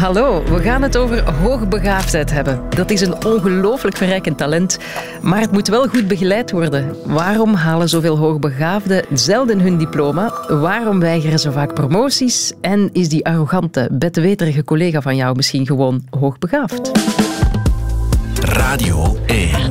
[0.00, 2.62] Hallo, we gaan het over hoogbegaafdheid hebben.
[2.68, 4.78] Dat is een ongelooflijk verrijkend talent,
[5.22, 6.96] maar het moet wel goed begeleid worden.
[7.04, 10.32] Waarom halen zoveel hoogbegaafden zelden hun diploma?
[10.48, 12.52] Waarom weigeren ze vaak promoties?
[12.60, 16.90] En is die arrogante, bedweterige collega van jou misschien gewoon hoogbegaafd?
[18.40, 19.70] Radio 1.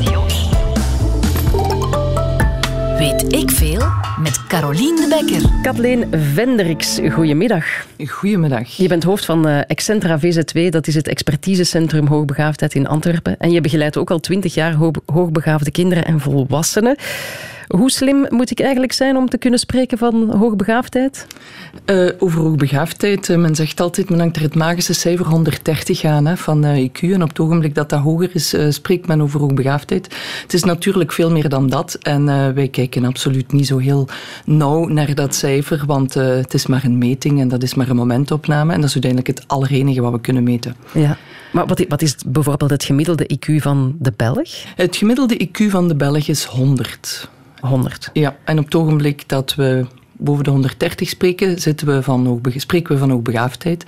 [3.30, 3.82] Weet ik veel?
[4.20, 5.50] Met Carolien de Bekker.
[5.62, 7.66] Kathleen Venderiks, goedemiddag.
[8.08, 8.68] Goedemiddag.
[8.68, 13.38] Je bent hoofd van uh, Excentra VZ2, dat is het expertisecentrum hoogbegaafdheid in Antwerpen.
[13.38, 14.74] En je begeleidt ook al twintig jaar
[15.06, 16.96] hoogbegaafde kinderen en volwassenen.
[17.68, 21.28] Hoe slim moet ik eigenlijk zijn om te kunnen spreken van hoogbegaafdheid?
[21.86, 26.26] Uh, over hoogbegaafdheid, uh, men zegt altijd, men hangt er het magische cijfer 130 aan
[26.26, 27.00] hè, van uh, IQ.
[27.02, 30.16] En op het ogenblik dat dat hoger is, spreekt men over hoogbegaafdheid.
[30.42, 31.98] Het is natuurlijk veel meer dan dat.
[32.02, 34.08] En wij kijken absoluut niet zo heel
[34.46, 37.96] nauw naar dat cijfer, want het is maar een meting en dat is maar een
[37.96, 38.74] momentopname.
[38.74, 40.76] En dat is uiteindelijk het allerenige wat we kunnen meten.
[40.94, 41.18] Ja.
[41.52, 44.50] Maar wat, wat is bijvoorbeeld het gemiddelde IQ van de Belg?
[44.76, 47.30] Het gemiddelde IQ van de Belg is 100.
[47.60, 48.10] 100.
[48.14, 49.86] Ja, en op het ogenblik dat we
[50.20, 53.84] boven de 130 spreken, zitten we van spreken we van hoogbegaafdheid.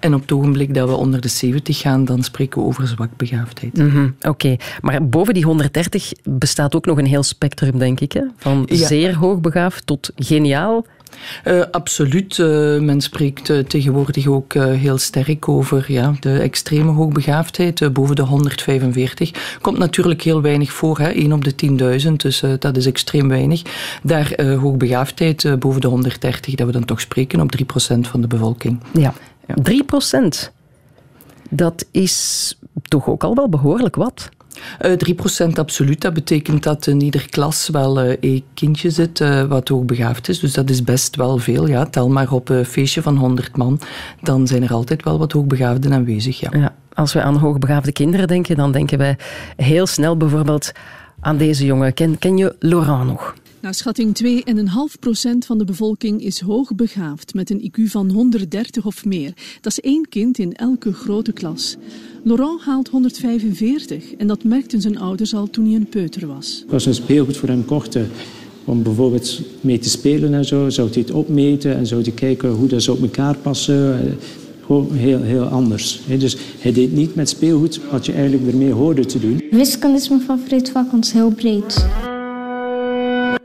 [0.00, 3.76] En op het ogenblik dat we onder de 70 gaan, dan spreken we over zwakbegaafdheid.
[3.76, 8.12] Mm -hmm, Oké, maar boven die 130 bestaat ook nog een heel spectrum, denk ik.
[8.12, 8.22] Hè?
[8.36, 8.86] Van ja.
[8.86, 10.86] zeer hoogbegaafd tot geniaal
[11.44, 12.38] uh, absoluut.
[12.38, 12.46] Uh,
[12.80, 19.58] men spreekt uh, tegenwoordig ook heel sterk over ja, de extreme hoogbegaafdheid, boven de 145.
[19.60, 21.08] Komt natuurlijk heel weinig voor, hè?
[21.08, 23.62] 1 op de 10.000, dus dat is extreem weinig.
[24.02, 27.64] Daar hoogbegaafdheid boven de 130, dat we dan toch spreken op 3%
[28.00, 28.80] van de bevolking.
[28.92, 29.14] Ja,
[29.46, 29.54] ja.
[30.48, 30.54] 3%.
[31.50, 34.28] Dat is toch ook al wel behoorlijk wat.
[34.84, 36.00] Uh, 3% absoluut.
[36.00, 40.38] Dat betekent dat in ieder klas wel uh, één kindje zit uh, wat hoogbegaafd is.
[40.38, 41.66] Dus dat is best wel veel.
[41.66, 41.86] Ja.
[41.86, 43.80] Tel maar op een feestje van 100 man.
[44.22, 46.40] Dan zijn er altijd wel wat hoogbegaafden aanwezig.
[46.40, 46.50] Ja.
[46.52, 46.74] ja.
[46.92, 49.16] Als we aan hoogbegaafde kinderen denken, dan denken wij
[49.56, 50.72] heel snel bijvoorbeeld
[51.20, 51.94] aan deze jongen.
[51.94, 53.34] Ken, ken je Laurent nog?
[53.66, 59.32] Naar schatting 2,5% van de bevolking is hoogbegaafd met een IQ van 130 of meer.
[59.60, 61.76] Dat is één kind in elke grote klas.
[62.24, 66.62] Laurent haalt 145 en dat merkten zijn ouders al toen hij een peuter was.
[66.64, 68.08] Ik was een speelgoed voor hem kochten
[68.64, 70.70] om bijvoorbeeld mee te spelen en zo.
[70.70, 74.16] Zou hij het opmeten en zou hij kijken hoe dat ze op elkaar passen.
[74.66, 76.00] Gewoon heel, heel anders.
[76.18, 79.42] Dus hij deed niet met speelgoed wat je eigenlijk ermee hoorde te doen.
[79.50, 81.86] Wiskunde is mijn favoriet vak, want het is heel breed.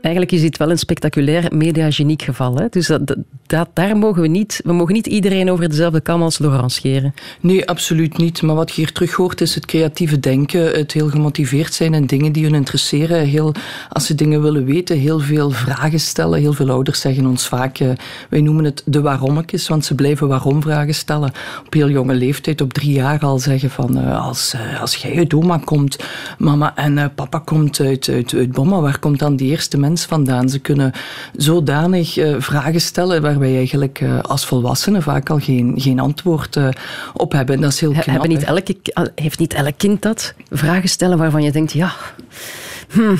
[0.02, 2.56] Eigenlijk is dit wel een spectaculair mediageniek geval.
[2.56, 2.66] Hè?
[2.70, 4.60] Dus dat, daar mogen we niet...
[4.64, 7.14] We mogen niet iedereen over dezelfde kam als Laurent scheren.
[7.40, 8.42] Nee, absoluut niet.
[8.42, 10.60] Maar wat je hier terug hoort is het creatieve denken.
[10.60, 13.26] Het heel gemotiveerd zijn in dingen die hun interesseren.
[13.26, 13.54] Heel,
[13.88, 16.40] als ze dingen willen weten, heel veel vragen stellen.
[16.40, 17.80] Heel veel ouders zeggen ons vaak...
[17.80, 17.90] Uh,
[18.28, 21.32] wij noemen het de waarommekjes, want ze blijven waarom-vragen stellen.
[21.66, 23.98] Op heel jonge leeftijd, op drie jaar al zeggen van...
[23.98, 25.96] Uh, als, uh, als jij uit oma komt,
[26.38, 30.48] mama en papa komt uit, uit, uit waar komt dan die eerste mens vandaan.
[30.48, 30.92] Ze kunnen
[31.36, 36.56] zodanig uh, vragen stellen waar wij eigenlijk uh, als volwassenen vaak al geen, geen antwoord
[36.56, 36.68] uh,
[37.12, 37.60] op hebben.
[37.60, 38.04] dat is heel knap.
[38.04, 38.76] Hebben niet elke,
[39.14, 40.34] heeft niet elk kind dat?
[40.50, 41.92] Vragen stellen waarvan je denkt, ja...
[42.92, 43.18] Hmm,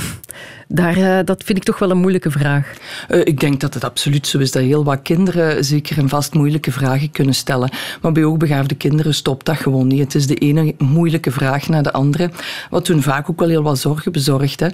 [0.73, 2.73] daar, uh, dat vind ik toch wel een moeilijke vraag.
[3.09, 6.35] Uh, ik denk dat het absoluut zo is dat heel wat kinderen zeker en vast
[6.35, 7.71] moeilijke vragen kunnen stellen.
[8.01, 10.01] Maar bij hoogbegaafde kinderen stopt dat gewoon niet.
[10.01, 12.31] Het is de ene moeilijke vraag na de andere.
[12.71, 14.65] Wat toen vaak ook wel heel wat zorgen bezorgt.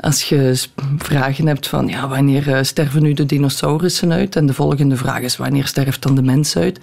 [0.00, 0.62] Als je
[0.98, 4.36] vragen hebt van ja, wanneer uh, sterven nu de dinosaurussen uit?
[4.36, 6.78] En de volgende vraag is wanneer sterft dan de mens uit?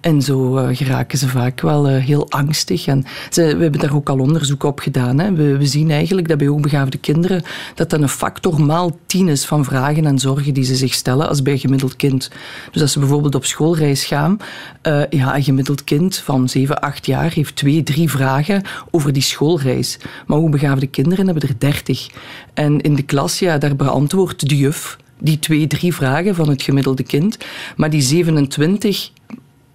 [0.00, 2.86] En zo geraken ze vaak wel heel angstig.
[2.86, 5.18] En ze, we hebben daar ook al onderzoek op gedaan.
[5.18, 5.32] Hè.
[5.32, 7.42] We, we zien eigenlijk dat bij hoogbegaafde kinderen
[7.74, 11.42] dat dat factor maal tien is van vragen en zorgen die ze zich stellen als
[11.42, 12.30] bij een gemiddeld kind.
[12.72, 14.38] Dus als ze bijvoorbeeld op schoolreis gaan,
[14.82, 19.22] uh, ja, een gemiddeld kind van 7, 8 jaar heeft twee, drie vragen over die
[19.22, 19.98] schoolreis.
[20.26, 22.08] Maar hoogbegaafde kinderen hebben er 30.
[22.54, 26.62] En in de klas, ja, daar beantwoordt de juf die twee, drie vragen van het
[26.62, 27.38] gemiddelde kind.
[27.76, 29.10] Maar die 27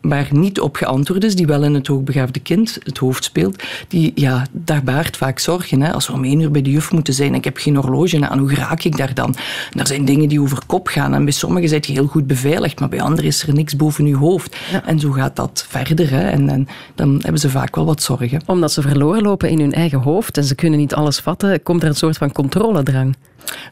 [0.03, 4.11] waar niet op geantwoord is, die wel in het hoogbegaafde kind het hoofd speelt, die,
[4.15, 5.81] ja, daar baart vaak zorgen.
[5.81, 5.94] Hè.
[5.94, 8.29] Als we om één uur bij de juf moeten zijn en ik heb geen horloge
[8.29, 9.35] aan, hoe raak ik daar dan?
[9.71, 12.27] En er zijn dingen die over kop gaan en bij sommigen zijn je heel goed
[12.27, 14.55] beveiligd, maar bij anderen is er niks boven je hoofd.
[14.71, 14.85] Ja.
[14.85, 16.09] En zo gaat dat verder.
[16.09, 16.29] Hè.
[16.29, 18.41] En, en, dan hebben ze vaak wel wat zorgen.
[18.45, 21.81] Omdat ze verloren lopen in hun eigen hoofd en ze kunnen niet alles vatten, komt
[21.81, 23.15] er een soort van controledrang.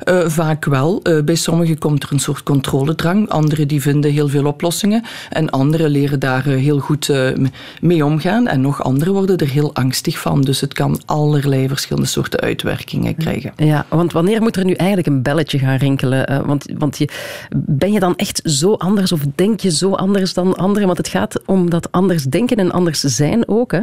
[0.05, 0.99] Uh, vaak wel.
[1.03, 3.29] Uh, bij sommigen komt er een soort controledrang.
[3.29, 5.03] Anderen die vinden heel veel oplossingen.
[5.29, 7.11] En anderen leren daar heel goed
[7.81, 10.41] mee omgaan en nog anderen worden er heel angstig van.
[10.41, 13.53] Dus het kan allerlei verschillende soorten uitwerkingen krijgen.
[13.55, 16.45] Ja, want wanneer moet er nu eigenlijk een belletje gaan rinkelen?
[16.45, 17.07] Want, want je,
[17.55, 20.85] ben je dan echt zo anders of denk je zo anders dan anderen?
[20.85, 23.71] Want het gaat om dat anders denken en anders zijn ook.
[23.71, 23.81] Hè?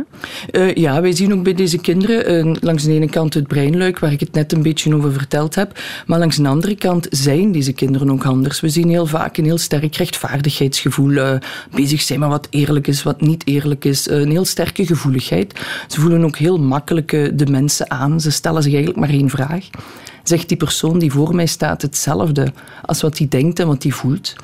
[0.75, 4.21] ja, wij zien ook bij deze kinderen langs de ene kant het breinluik, waar ik
[4.21, 5.78] het net een beetje over verteld heb.
[6.07, 8.61] Maar langs de andere kant zijn deze kinderen ook anders.
[8.61, 11.35] We zien heel vaak een heel sterk rechtvaardigheidsgevoel, uh,
[11.75, 14.09] bezig zijn met wat eerlijk is, wat niet eerlijk is.
[14.09, 15.61] Uh, een heel sterke gevoeligheid.
[15.89, 18.21] Ze voelen ook heel makkelijk uh, de mensen aan.
[18.21, 19.69] Ze stellen zich eigenlijk maar één vraag.
[20.29, 22.53] Zegt die persoon die voor mij staat hetzelfde
[22.85, 24.35] als wat hij denkt en wat hij voelt?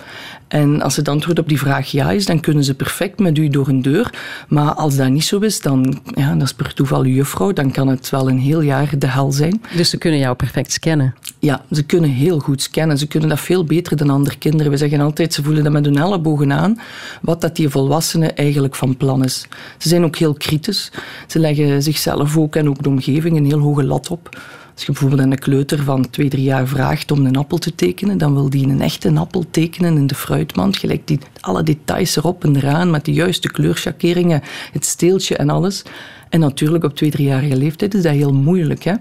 [0.49, 3.49] En als het antwoord op die vraag ja is, dan kunnen ze perfect met u
[3.49, 4.11] door een deur.
[4.49, 7.71] Maar als dat niet zo is, dan ja, dat is per toeval uw juffrouw, dan
[7.71, 9.63] kan het wel een heel jaar de hel zijn.
[9.77, 11.15] Dus ze kunnen jou perfect scannen?
[11.39, 12.99] Ja, ze kunnen heel goed scannen.
[12.99, 14.73] Ze kunnen dat veel beter dan andere kinderen.
[14.73, 16.79] We zeggen altijd, ze voelen dat met hun ellebogen aan,
[17.23, 19.47] wat dat die volwassene eigenlijk van plan is.
[19.79, 20.93] Ze zijn ook heel kritisch.
[21.27, 24.39] Ze leggen zichzelf ook en ook de omgeving een heel hoge lat op.
[24.75, 28.19] Als je bijvoorbeeld een kleuter van twee, drie jaar vraagt om een appel te tekenen,
[28.19, 30.77] dan wil die een echte appel tekenen in de fruitmand.
[30.77, 34.43] Gelijk die, alle details erop en eraan, met de juiste kleurschakeringen,
[34.73, 35.83] het steeltje en alles.
[36.29, 38.85] En natuurlijk op twee, driejarige leeftijd is dat heel moeilijk.
[38.85, 38.95] Hè?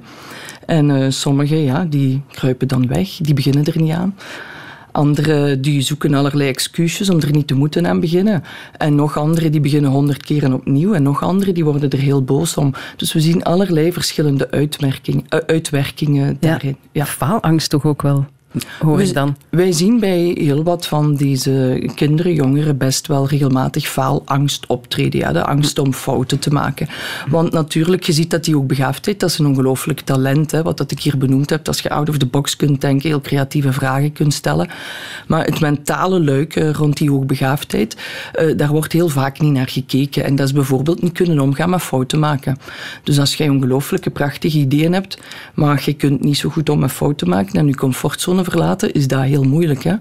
[0.65, 4.15] En uh, sommigen, ja, die kruipen dan weg, die beginnen er niet aan.
[4.93, 8.43] Anderen die zoeken allerlei excuses om er niet te moeten aan beginnen.
[8.77, 10.93] En nog anderen die beginnen honderd keren opnieuw.
[10.93, 12.73] En nog anderen die worden er heel boos om.
[12.95, 16.77] Dus we zien allerlei verschillende uitwerking, uh, uitwerkingen daarin.
[16.91, 17.05] Ja.
[17.05, 18.25] Faalangst toch ook wel?
[18.79, 19.38] Hoor ik dan?
[19.50, 25.19] Wij zien bij heel wat van deze kinderen, jongeren, best wel regelmatig faalangst optreden.
[25.19, 26.88] Ja, de angst om fouten te maken.
[27.29, 30.51] Want natuurlijk, je ziet dat die ook begaafdheid, dat is een ongelooflijk talent.
[30.51, 33.09] Hè, wat dat ik hier benoemd heb, als je out of the box kunt denken,
[33.09, 34.69] heel creatieve vragen kunt stellen.
[35.27, 37.97] Maar het mentale luik rond die hoogbegaafdheid,
[38.39, 40.23] uh, daar wordt heel vaak niet naar gekeken.
[40.23, 42.57] En dat is bijvoorbeeld niet kunnen omgaan met fouten maken.
[43.03, 45.17] Dus als jij ongelooflijke prachtige ideeën hebt,
[45.53, 49.07] maar je kunt niet zo goed om met fouten maken en je comfortzone verlaten, is
[49.07, 49.83] dat heel moeilijk.
[49.83, 49.95] Hè?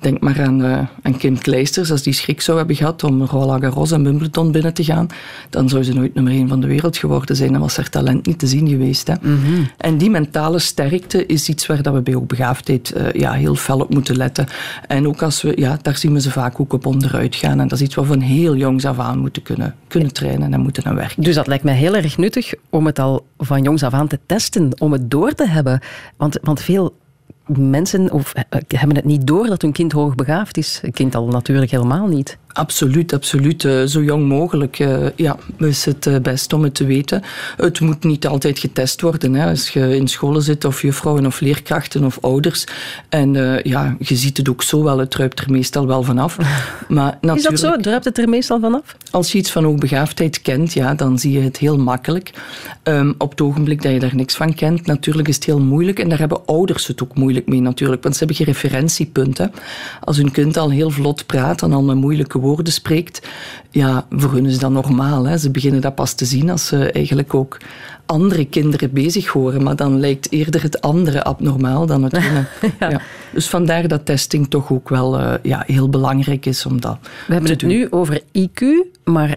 [0.00, 1.90] Denk maar aan, uh, aan Kim Kleisters.
[1.90, 5.06] Als die schrik zou hebben gehad om Roland Garros en Wimbledon binnen te gaan,
[5.50, 7.52] dan zou ze nooit nummer één van de wereld geworden zijn.
[7.52, 9.06] Dan was haar talent niet te zien geweest.
[9.06, 9.14] Hè?
[9.20, 9.62] Mhm.
[9.76, 13.78] En die mentale sterkte is iets waar dat we bij hoogbegaafdheid uh, ja, heel fel
[13.78, 14.46] op moeten letten.
[14.86, 17.60] En ook als we, ja, daar zien we ze vaak ook op onderuit gaan.
[17.60, 20.52] En dat is iets wat we van heel jongs af aan moeten kunnen, kunnen trainen
[20.52, 21.22] en moeten aan werken.
[21.22, 24.18] Dus dat lijkt mij heel erg nuttig om het al van jongs af aan te
[24.26, 25.80] testen, om het door te hebben.
[26.16, 26.94] Want, want veel
[27.46, 30.80] mensen of, eh, hebben het niet door dat hun kind hoogbegaafd is.
[30.82, 32.38] Een kind al natuurlijk helemaal niet.
[32.56, 33.64] Absoluut, absoluut.
[33.64, 37.22] Eh, zo jong mogelijk uh, ja, is het uh, best om het te weten.
[37.56, 39.34] Het moet niet altijd getest worden.
[39.34, 39.48] Hè.
[39.48, 42.64] Als je in scholen zit, of juffrouwen, of leerkrachten, of ouders.
[43.08, 46.36] En ja, je ziet het ook zo wel, het druipt er meestal wel vanaf.
[46.88, 47.76] Maar is dat zo?
[47.76, 48.96] Druipt het er meestal vanaf?
[49.10, 52.30] Als je iets van hoogbegaafdheid kent, ja, dan zie je het heel makkelijk.
[52.82, 55.98] Um, op het ogenblik dat je daar niks van kent, natuurlijk is het heel moeilijk.
[55.98, 58.02] En daar hebben ouders het ook moeilijk mee natuurlijk.
[58.02, 59.52] Want ze hebben geen referentiepunten.
[60.00, 63.28] Als hun kind al heel vlot praat en al met moeilijke woorden spreekt,
[63.70, 65.26] ja, voor hun is dat normaal.
[65.26, 65.38] Hè.
[65.38, 67.58] Ze beginnen dat pas te zien als ze eigenlijk ook
[68.06, 69.62] andere kinderen bezig horen.
[69.62, 72.46] Maar dan lijkt eerder het andere abnormaal dan het ene.
[72.78, 73.00] ja.
[73.32, 77.32] Dus vandaar dat testing toch ook wel uh, ja, heel belangrijk is om dat We
[77.32, 78.64] hebben het nu over IQ,
[79.04, 79.36] maar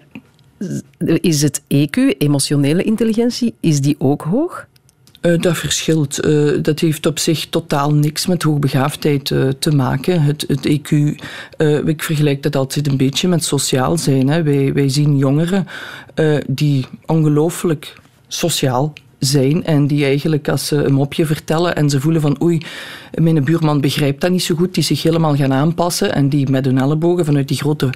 [1.22, 4.68] is het EQ, emotionele intelligentie, is die ook hoog?
[5.22, 6.26] Uh, dat verschilt.
[6.26, 10.22] Uh, dat heeft op zich totaal niks met hoogbegaafdheid uh, te maken.
[10.22, 10.92] Het, het EQ,
[11.86, 14.30] ik vergelijk dat altijd een beetje met sociaal zijn.
[14.30, 14.44] Hè.
[14.44, 15.68] Wij, wij zien jongeren
[16.48, 17.96] die ongelooflijk
[18.28, 22.62] sociaal zijn en die eigenlijk als ze een mopje vertellen en ze voelen van oei,
[23.14, 26.66] mijn buurman begrijpt dat niet zo goed, die zich helemaal gaan aanpassen en die met
[26.66, 27.90] hun ellebogen vanuit die grote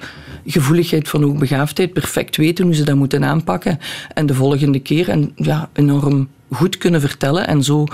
[0.46, 3.78] gevoeligheid van hoogbegaafdheid perfect weten hoe ze dat moeten aanpakken
[4.14, 7.86] en de volgende keer en ja, enorm goed kunnen vertellen en zo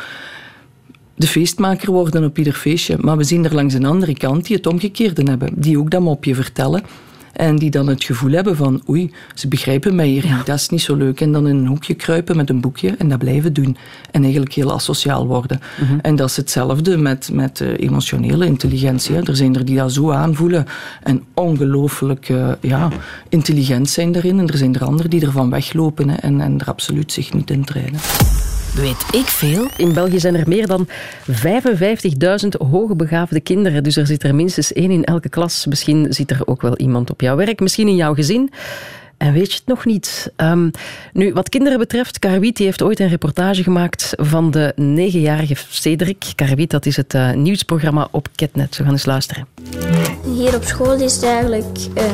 [1.15, 2.97] de feestmaker worden op ieder feestje.
[3.01, 6.01] Maar we zien er langs een andere kant die het omgekeerde hebben, die ook dat
[6.01, 6.83] mopje vertellen.
[7.33, 10.69] En die dan het gevoel hebben van, oei, ze begrijpen mij hier niet, dat is
[10.69, 11.21] niet zo leuk.
[11.21, 13.77] En dan in een hoekje kruipen met een boekje en dat blijven doen.
[14.11, 15.61] En eigenlijk heel asociaal worden.
[15.81, 15.99] Mhm.
[16.03, 19.15] En dat is hetzelfde met, met uh, emotionele intelligentie.
[19.15, 19.23] Hè.
[19.23, 20.67] Er zijn er die dat zo aanvoelen
[21.03, 22.89] en ongelooflijk uh, ja,
[23.29, 24.39] intelligent zijn daarin.
[24.39, 27.51] En er zijn er anderen die ervan weglopen hè, en, en er absoluut zich niet
[27.51, 28.01] in trainen.
[28.75, 29.67] Weet ik veel?
[29.77, 30.89] In België zijn er meer dan
[31.31, 33.83] 55.000 hoogbegaafde kinderen.
[33.83, 35.67] Dus er zit er minstens één in elke klas.
[35.67, 38.51] Misschien zit er ook wel iemand op jouw werk, misschien in jouw gezin.
[39.17, 40.33] En weet je het nog niet?
[40.37, 40.71] Um,
[41.13, 46.33] nu, wat kinderen betreft, Karwit heeft ooit een reportage gemaakt van de negenjarige Cedric.
[46.35, 48.77] Karwit, dat is het uh, nieuwsprogramma op Ketnet.
[48.77, 49.47] We gaan eens luisteren.
[50.35, 52.05] Hier op school is het eigenlijk uh,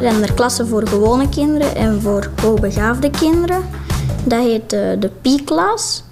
[0.00, 3.62] zijn er klassen voor gewone kinderen en voor hoogbegaafde kinderen.
[4.26, 6.02] Dat heet uh, de Pi-klas.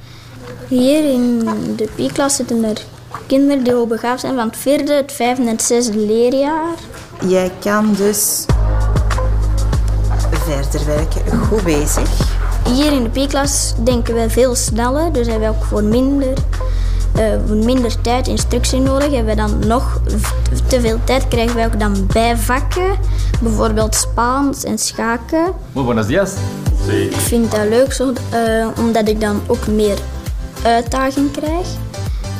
[0.68, 1.38] Hier in
[1.76, 2.84] de Pi-klas zitten er
[3.26, 6.74] kinderen die hoogbegaafd zijn van het vierde, het vijfde en het zesde leerjaar.
[7.26, 8.44] Jij kan dus
[10.30, 11.38] verder werken.
[11.38, 12.10] Goed bezig.
[12.64, 16.32] Hier in de P-klas denken we veel sneller, dus hebben we ook voor minder,
[17.18, 19.10] uh, voor minder tijd instructie nodig.
[19.12, 20.00] Hebben we dan nog
[20.66, 22.98] te veel tijd, krijgen we ook dan bijvakken,
[23.42, 25.52] bijvoorbeeld Spaans en schaken.
[25.72, 26.32] Muy buenos días.
[26.88, 29.98] Ik vind dat leuk, zo, uh, omdat ik dan ook meer
[30.64, 31.66] uitdaging krijg.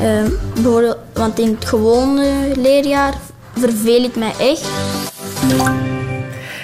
[0.03, 3.15] Uh, bijvoorbeeld, want in het gewone leerjaar
[3.55, 4.69] verveel ik mij echt.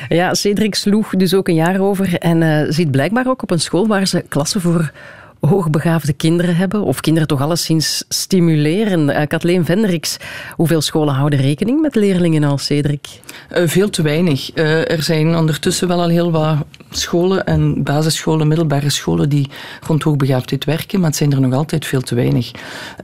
[0.09, 3.61] Ja, Cedric sloeg dus ook een jaar over en uh, zit blijkbaar ook op een
[3.61, 4.93] school waar ze klassen voor
[5.41, 9.09] hoogbegaafde kinderen hebben, of kinderen toch alleszins stimuleren.
[9.09, 10.17] Uh, Kathleen Vendricks,
[10.57, 13.09] hoeveel scholen houden rekening met leerlingen als Cedric?
[13.57, 14.57] Uh, veel te weinig.
[14.57, 16.57] Uh, er zijn ondertussen wel al heel wat
[16.91, 19.49] scholen en basisscholen, middelbare scholen die
[19.87, 22.51] rond hoogbegaafdheid werken, maar het zijn er nog altijd veel te weinig.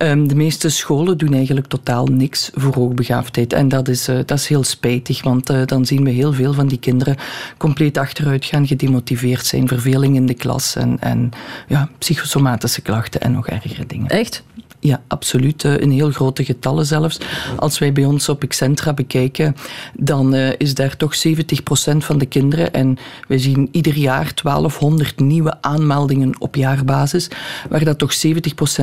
[0.02, 4.48] Um, de meeste scholen doen eigenlijk totaal niks voor hoogbegaafdheid en dat is, dat is
[4.48, 7.16] heel spijtig, want dan zien we heel veel van die kinderen
[7.56, 11.30] compleet achteruit gaan, gedemotiveerd zijn, verveling in de klas en, en
[11.68, 11.88] ja,
[12.26, 14.08] psychosomatische klachten en nog ergere dingen.
[14.08, 14.42] Echt?
[14.80, 15.64] Ja, absoluut.
[15.64, 17.18] Eh, in heel grote getallen zelfs.
[17.56, 19.56] Als wij bij ons op Excentra bekijken,
[19.94, 22.72] dan uh, is daar toch 70% van de kinderen.
[22.72, 27.28] En wij zien ieder jaar 1200 nieuwe aanmeldingen op jaarbasis,
[27.68, 28.28] waar dat toch 70%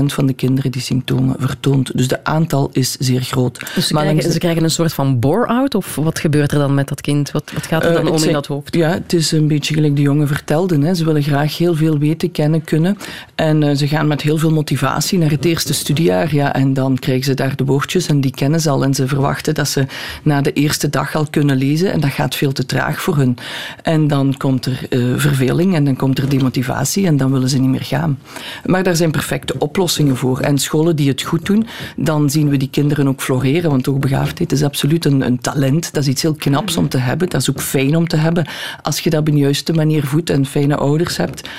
[0.06, 1.98] van de kinderen die symptomen vertoont.
[1.98, 3.60] Dus de aantal is zeer groot.
[3.76, 5.76] Dus ze, maar krijgen, ze krijgen een soort van bore-out?
[5.76, 7.32] Of wat gebeurt er dan met dat kind?
[7.32, 8.76] Wat, wat gaat er uh, dan om in dat hoofd?
[8.76, 10.80] Ja, het is een beetje gelijk de jongen vertelde.
[10.80, 10.94] Hè.
[10.94, 12.98] Ze willen graag heel veel weten, kennen, kunnen.
[13.36, 17.34] En ze gaan met heel veel motivatie naar het eerste Ja, en dan krijgen ze
[17.34, 18.84] daar de woordjes en die kennen ze al.
[18.84, 19.86] En ze verwachten dat ze
[20.24, 21.92] na de eerste dag al kunnen lezen.
[21.92, 23.38] En dat gaat veel te traag voor hun.
[23.82, 27.60] En dan komt er uh, verveling en dan komt er demotivatie en dan willen ze
[27.60, 28.20] niet meer gaan.
[28.66, 30.40] Maar daar zijn perfecte oplossingen voor.
[30.40, 33.70] En scholen die het goed doen, dan zien we die kinderen ook floreren.
[33.70, 35.94] Want hoogbegaafdheid is absoluut een, een talent.
[35.94, 37.30] Dat is iets heel knaps om te hebben.
[37.30, 38.48] Dat is ook fijn om te hebben
[38.82, 41.50] als je dat op een juiste manier voedt en fijne ouders hebt.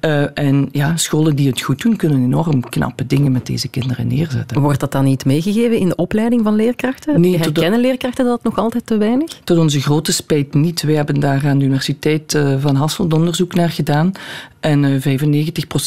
[0.00, 4.06] Uh, en ja, scholen die het goed doen, kunnen enorm knappe dingen met deze kinderen
[4.06, 4.60] neerzetten.
[4.60, 7.20] Wordt dat dan niet meegegeven in de opleiding van leerkrachten?
[7.20, 9.40] Nee, Herkennen leerkrachten dat nog altijd te weinig?
[9.44, 10.82] Tot onze grote spijt niet.
[10.82, 14.12] Wij hebben daar aan de Universiteit eh, van Hasselt onderzoek naar gedaan.
[14.60, 15.04] En 95%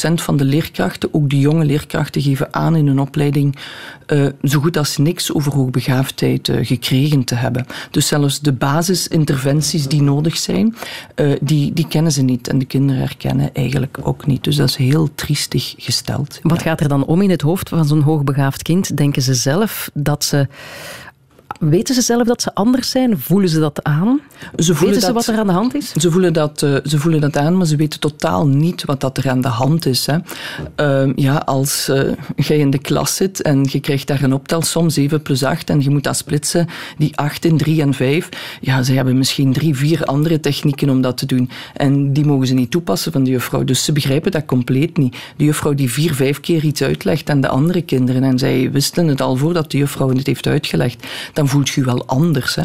[0.02, 3.56] eh, van de leerkrachten, ook de jonge leerkrachten, geven aan in hun opleiding
[4.08, 7.66] uh, zo goed als niks over hoogbegaafdheid uh, gekregen te hebben.
[7.92, 10.76] Dus zelfs de basisinterventies die nodig zijn,
[11.16, 12.48] uh, die, die kennen ze niet.
[12.48, 14.44] En de kinderen herkennen eigenlijk ook niet.
[14.44, 16.40] Dus dat is heel triestig gesteld.
[16.42, 18.98] Wat gaat er dan om in het hoofd van zo'n hoogbegaafd kind?
[18.98, 20.48] Denken ze zelf dat ze
[21.60, 23.20] Weten ze zelf dat ze anders zijn?
[23.20, 24.22] Voelen ze dat aan?
[24.56, 25.92] Ze voelen weten ze wat er aan de hand is?
[25.92, 29.18] Ze voelen, dat, uh, ze voelen dat aan, maar ze weten totaal niet wat dat
[29.18, 30.06] er aan de hand is.
[30.06, 30.18] Hè.
[31.08, 34.90] Uh, ja, als uh, jij in de klas zit en je krijgt daar een optelsom
[34.90, 38.30] 7 plus 8 en je moet dat splitsen, die 8 in 3 en 5,
[38.62, 41.50] ja, ze hebben misschien drie, vier andere technieken om dat te doen.
[41.74, 43.64] En die mogen ze niet toepassen van de juffrouw.
[43.64, 45.18] Dus ze begrijpen dat compleet niet.
[45.38, 49.08] De juffrouw die vier, vijf keer iets uitlegt aan de andere kinderen en zij wisten
[49.08, 52.56] het al voordat de juffrouw het heeft uitgelegd, dan voelt je wel anders.
[52.56, 52.64] Hè?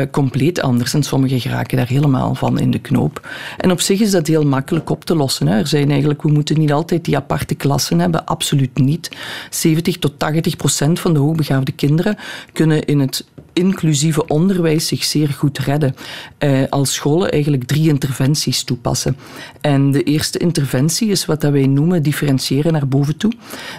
[0.00, 0.94] Uh, compleet anders.
[0.94, 3.28] En sommigen geraken daar helemaal van in de knoop.
[3.56, 5.46] En op zich is dat heel makkelijk op te lossen.
[5.46, 5.58] Hè?
[5.58, 8.26] Er zijn eigenlijk, we moeten niet altijd die aparte klassen hebben.
[8.26, 9.10] Absoluut niet.
[9.50, 12.16] 70 tot 80 procent van de hoogbegaafde kinderen
[12.52, 13.24] kunnen in het
[13.58, 15.94] inclusieve onderwijs zich zeer goed redden.
[16.38, 19.16] Eh, als scholen eigenlijk drie interventies toepassen.
[19.60, 23.32] En de eerste interventie is wat dat wij noemen differentiëren naar boven toe.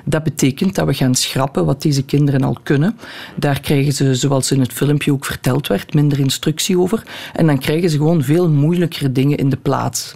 [0.06, 2.98] Dat betekent dat we gaan schrappen wat deze kinderen al kunnen.
[3.36, 7.04] Daar krijgen ze, zoals in het filmpje ook verteld werd, minder instructie over.
[7.34, 10.14] En dan krijgen ze gewoon veel moeilijkere dingen in de plaats.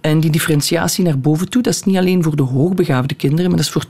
[0.00, 3.56] En die differentiatie naar boven toe, dat is niet alleen voor de hoogbegaafde kinderen, maar
[3.56, 3.84] dat is voor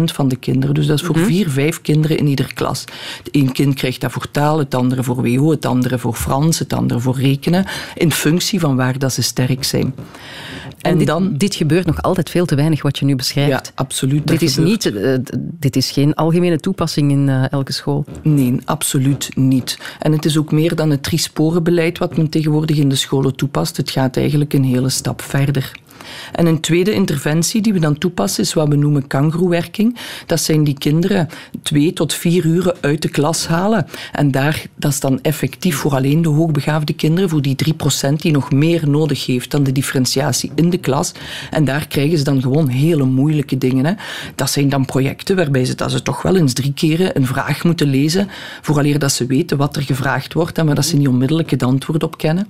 [0.00, 0.74] 20% van de kinderen.
[0.74, 2.84] Dus dat is voor mm vier, vijf kinderen in ieder klas.
[3.22, 6.58] Het een kind krijgt dat voor taal, het andere voor WO, het andere voor Frans,
[6.58, 9.94] het andere voor rekenen, in functie van waar dat ze sterk zijn.
[10.82, 13.50] En, dit, dan, dit gebeurt nog altijd veel te weinig, wat je nu beschrijft.
[13.50, 14.26] Ja, absoluut.
[14.26, 18.04] Dit is, niet, uh, dit is geen algemene toepassing in uh, elke school.
[18.22, 19.78] Nee, absoluut niet.
[19.98, 23.76] En het is ook meer dan het driesporenbeleid wat men tegenwoordig in de scholen toepast.
[23.76, 25.72] Het gaat eigenlijk een hele stap verder.
[26.32, 29.96] En een tweede interventie die we dan toepassen is wat we noemen kangroewerking.
[30.26, 31.28] Dat zijn die kinderen
[31.62, 33.86] twee tot vier uren uit de klas halen.
[34.12, 37.56] En daar, dat is dan effectief voor alleen de hoogbegaafde kinderen, voor die
[38.08, 41.12] 3% die nog meer nodig heeft dan de differentiatie in de klas.
[41.50, 43.84] En daar krijgen ze dan gewoon hele moeilijke dingen.
[43.84, 43.92] Hè.
[44.34, 47.64] Dat zijn dan projecten waarbij ze, dat ze toch wel eens drie keren een vraag
[47.64, 48.28] moeten lezen,
[48.60, 51.62] vooraleer dat ze weten wat er gevraagd wordt en waar dat ze niet onmiddellijk het
[51.62, 52.48] antwoord op kennen.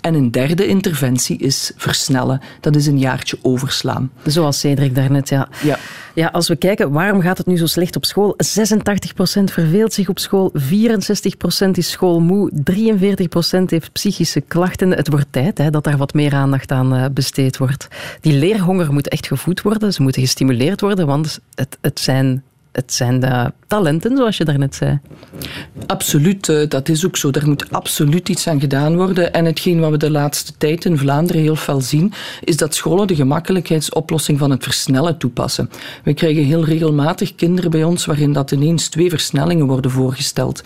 [0.00, 2.40] En een derde interventie is versnellen.
[2.60, 4.10] Dat een jaartje overslaan.
[4.24, 5.48] Zoals Cedric daarnet, ja.
[5.62, 5.78] Ja.
[6.14, 8.36] Ja, als we kijken, waarom gaat het nu zo slecht op school?
[8.36, 10.52] 86% verveelt zich op school,
[11.66, 14.90] 64% is schoolmoe, 43% heeft psychische klachten.
[14.90, 17.88] Het wordt tijd hè, dat daar wat meer aandacht aan eh, besteed wordt.
[18.20, 22.92] Die leerhonger moet echt gevoed worden, ze moeten gestimuleerd worden, want het, het zijn het
[22.92, 25.00] zijn de talenten, zoals je daarnet zei.
[25.86, 27.30] Absoluut, eh, dat is ook zo.
[27.30, 29.32] Daar moet absoluut iets aan gedaan worden.
[29.32, 32.12] En hetgeen wat we de laatste tijd in Vlaanderen heel veel zien,
[32.44, 35.70] is dat scholen de gemakkelijkheidsoplossing van het versnellen toepassen.
[36.04, 40.62] We krijgen heel regelmatig kinderen bij ons waarin dat ineens twee versnellingen worden voorgesteld.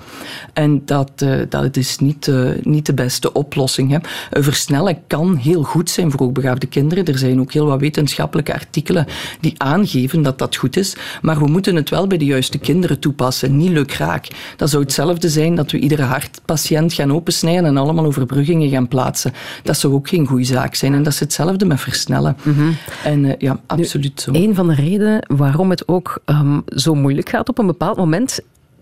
[0.52, 3.90] En dat, uh, dat is niet, uh, niet de beste oplossing.
[3.90, 3.98] Hè.
[4.42, 7.04] Versnellen kan heel goed zijn voor hoogbegaafde kinderen.
[7.04, 9.06] Er zijn ook heel wat wetenschappelijke artikelen
[9.40, 10.96] die aangeven dat dat goed is.
[11.22, 14.28] Maar we moeten het wel bij de juiste kinderen toepassen, niet lukraak.
[14.56, 19.32] Dat zou hetzelfde zijn dat we iedere hartpatiënt gaan opensnijden en allemaal overbruggingen gaan plaatsen.
[19.62, 20.94] Dat zou ook geen goede zaak zijn.
[20.94, 22.36] En dat is hetzelfde met versnellen.
[23.04, 24.30] En uh, ja, absoluut zo.
[24.32, 28.40] Een van de redenen waarom het ook um, zo moeilijk gaat op een bepaald moment,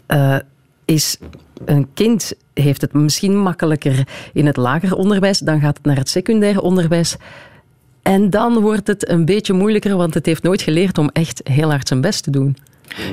[0.08, 0.36] uh,
[0.84, 1.18] is
[1.64, 6.08] een kind heeft het misschien makkelijker in het lager onderwijs, dan gaat het naar het
[6.08, 7.16] secundair onderwijs.
[8.02, 11.70] En dan wordt het een beetje moeilijker, want het heeft nooit geleerd om echt heel
[11.70, 12.56] hard zijn best te doen.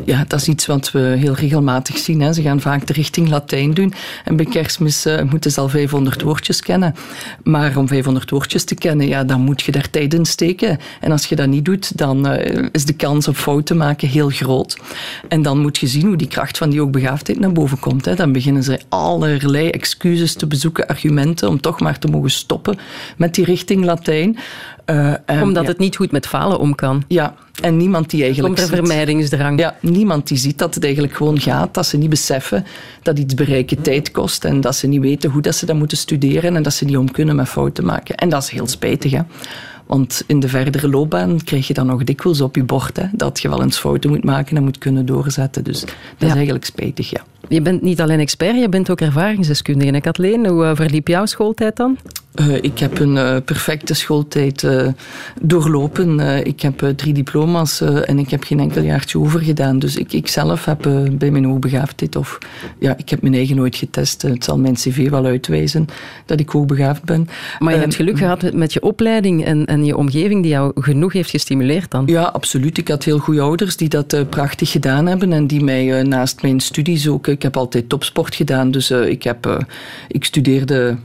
[0.06, 2.22] Ja, dat is iets wat we heel regelmatig zien.
[2.22, 2.34] Hè.
[2.34, 3.94] Ze gaan vaak de richting Latijn doen.
[4.26, 6.96] En bij kerstmis uh, moeten ze al 500 woordjes kennen.
[7.44, 10.78] Maar om 500 woordjes te kennen, ja, dan moet je daar tijd in steken.
[11.00, 14.30] En als je dat niet doet, dan uh, is de kans op fouten maken heel
[14.30, 14.78] groot.
[15.28, 18.06] En dan moet je zien hoe die kracht van die hoogbegaafdheid naar boven komt.
[18.06, 18.16] Hè.
[18.16, 22.78] Dan beginnen ze allerlei excuses te bezoeken, argumenten, om toch maar te mogen stoppen
[23.18, 24.38] met die richting Latijn.
[24.90, 25.70] Uh, um, Omdat ja.
[25.70, 27.04] het niet goed met falen om kan.
[27.08, 28.56] Ja, en niemand die eigenlijk.
[28.56, 29.60] Komt er vermijdingsdrang.
[29.60, 31.74] Ja, niemand die ziet dat het eigenlijk gewoon gaat.
[31.74, 32.66] Dat ze niet beseffen
[33.04, 34.46] dat iets bereiken tijd kost.
[34.46, 36.56] En dat ze niet weten hoe dat ze dat moeten studeren.
[36.56, 38.16] En dat ze niet om kunnen met fouten maken.
[38.16, 39.22] En dat is heel spijtig, hè.
[39.90, 43.40] Want in de verdere loopbaan krijg je dan nog dikwijls op je bord hè, dat
[43.40, 45.64] je wel eens fouten moet maken en moet kunnen doorzetten.
[45.64, 46.28] Dus dat ja.
[46.28, 47.24] is eigenlijk spijtig, ja.
[47.48, 49.92] Je bent niet alleen expert, je bent ook ervaringsdeskundige.
[49.92, 51.98] En Kathleen, hoe uh, verliep jouw schooltijd dan?
[52.36, 54.68] Uh, ik heb een uh, perfecte schooltijd
[55.42, 56.20] doorlopen.
[56.46, 59.80] ik heb drie diploma's en ik heb geen enkel jaartje overgedaan.
[59.80, 62.38] Dus ik, ik zelf heb bij mijn hoogbegaafdheid, of
[62.80, 64.22] ja, ik heb mijn eigen nooit getest.
[64.22, 65.86] Het zal mijn cv wel uitwijzen
[66.26, 67.28] dat ik hoogbegaafd ben.
[67.60, 71.14] Maar je hebt geluk gehad met je opleiding en, en je omgeving die jou genoeg
[71.14, 72.04] heeft gestimuleerd dan?
[72.06, 72.78] Ja, absoluut.
[72.78, 76.60] Ik had heel goede ouders die dat prachtig gedaan hebben en die mij naast mijn
[76.60, 79.66] studies ook ik heb altijd topsport gedaan, dus uh, ik, heb,
[80.08, 80.98] ik studeerde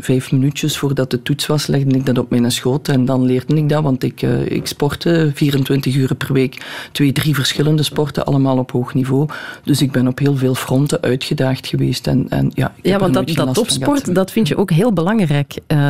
[0.00, 3.56] vijf minuutjes voordat de toets was, legde ik dat op mijn schoot en dan leerde
[3.56, 8.24] ik dat, want ik, uh, ik sportte 24 uur per week, twee, drie verschillende sporten,
[8.24, 9.28] allemaal op hoog niveau.
[9.64, 12.06] Dus ik ben op heel veel fronten uitgedaagd geweest.
[12.06, 15.58] En, en ja, ja want dat, dat topsport, dat vind je ook heel belangrijk.
[15.68, 15.88] Uh,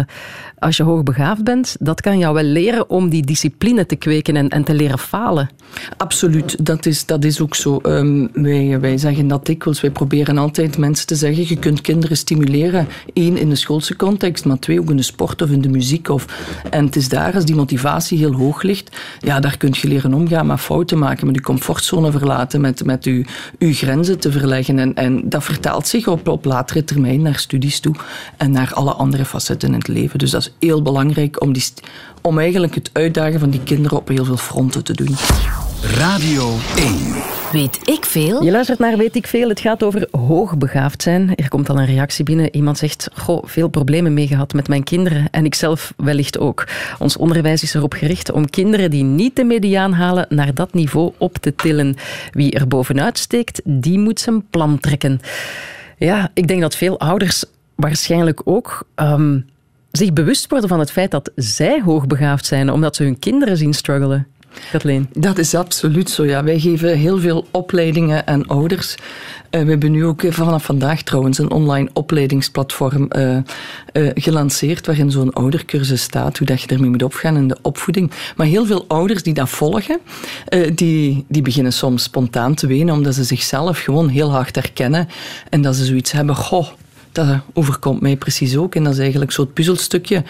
[0.59, 4.49] als je hoogbegaafd bent, dat kan jou wel leren om die discipline te kweken en,
[4.49, 5.51] en te leren falen.
[5.97, 7.81] Absoluut, dat is, dat is ook zo.
[7.83, 9.81] Um, wij, wij zeggen dat dikwijls.
[9.81, 12.89] Wij proberen altijd mensen te zeggen, je kunt kinderen stimuleren.
[13.13, 16.09] Eén, in de schoolse context, maar twee, ook in de sport of in de muziek.
[16.09, 16.27] Of,
[16.71, 20.15] en het is daar, als die motivatie heel hoog ligt, ja, daar kun je leren
[20.15, 23.25] omgaan met fouten maken, met je comfortzone verlaten, met, met je,
[23.59, 24.79] je grenzen te verleggen.
[24.79, 27.95] En, en dat vertaalt zich op, op latere termijn naar studies toe
[28.37, 30.19] en naar alle andere facetten in het leven.
[30.19, 31.65] Dus dat is heel belangrijk om, die,
[32.23, 35.17] om eigenlijk het uitdagen van die kinderen op heel veel fronten te doen.
[35.81, 37.34] Radio 1.
[37.55, 38.43] Weet ik veel?
[38.43, 39.49] Je luistert naar Weet ik veel.
[39.49, 41.35] Het gaat over hoogbegaafd zijn.
[41.35, 42.55] Er komt al een reactie binnen.
[42.55, 45.29] Iemand zegt, goh, veel problemen mee gehad met mijn kinderen.
[45.31, 46.67] En ik zelf wellicht ook.
[46.99, 51.13] Ons onderwijs is erop gericht om kinderen die niet de mediaan halen naar dat niveau
[51.19, 51.97] op te tillen.
[52.31, 55.21] Wie er bovenuit steekt, die moet zijn plan trekken.
[55.99, 58.87] Ja, ik denk dat veel ouders waarschijnlijk ook...
[58.97, 59.47] Um,
[59.97, 63.73] zich bewust worden van het feit dat zij hoogbegaafd zijn, omdat ze hun kinderen zien
[63.73, 64.27] struggelen.
[64.71, 65.09] Kathleen?
[65.13, 66.45] Dat is absoluut zo, ja.
[66.45, 68.95] Wij geven heel veel opleidingen aan ouders.
[69.51, 73.39] Uh, we hebben nu ook vanaf vandaag trouwens een online opleidingsplatform uh,
[74.15, 78.11] gelanceerd waarin zo'n oudercursus staat, hoe dat je ermee moet opgaan in de opvoeding.
[78.37, 79.99] Maar heel veel ouders die dat volgen,
[80.75, 85.09] die, die beginnen soms spontaan te wenen omdat ze zichzelf gewoon heel hard herkennen
[85.51, 86.69] en dat ze zoiets hebben, goh,
[87.15, 88.75] dat overkomt mij precies ook.
[88.75, 90.23] En dat is eigenlijk zo'n puzzelstukje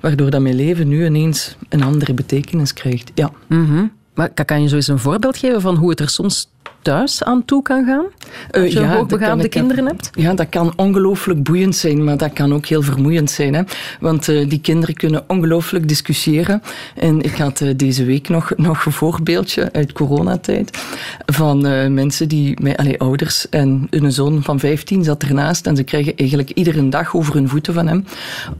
[0.00, 3.10] waardoor dat mijn leven nu ineens een andere betekenis krijgt.
[3.14, 3.30] Ja.
[3.46, 6.48] Mm Maar kan je zo eens een voorbeeld geven van hoe het er soms
[6.82, 8.04] thuis aan toe kan gaan?
[8.50, 10.10] Als je ja, hoogbegaafde kinderen hebt?
[10.12, 13.54] Ja, dat kan ongelooflijk boeiend zijn, maar dat kan ook heel vermoeiend zijn.
[13.54, 13.62] Hè?
[14.00, 16.62] Want uh, die kinderen kunnen ongelooflijk discussiëren.
[16.96, 20.78] En ik had uh, deze week nog, nog een voorbeeldje uit coronatijd
[21.26, 25.76] van uh, mensen die, met, allee, ouders en hun zoon van 15 zat ernaast en
[25.76, 28.04] ze krijgen eigenlijk iedere dag over hun voeten van hem,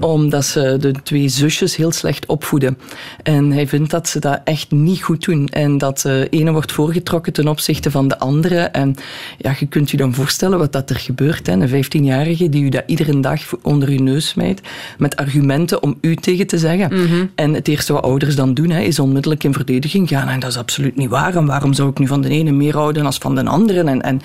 [0.00, 2.78] omdat ze de twee zusjes heel slecht opvoeden.
[3.22, 6.72] En hij vindt dat ze dat echt niet goed doen en dat de ene wordt
[6.72, 8.59] voorgetrokken ten opzichte van de andere.
[8.59, 8.94] En
[9.38, 11.46] ja, je kunt je dan voorstellen wat dat er gebeurt.
[11.46, 11.53] Hè.
[11.53, 14.61] Een 15-jarige die u dat iedere dag onder uw neus smijt
[14.99, 17.05] met argumenten om u tegen te zeggen.
[17.05, 17.27] Mhm.
[17.35, 20.29] En het eerste wat ouders dan doen, hè, is onmiddellijk in verdediging gaan.
[20.29, 21.37] En dat is absoluut niet waar.
[21.37, 23.83] En waarom zou ik nu van de ene meer houden als van de andere?
[23.83, 24.20] En, en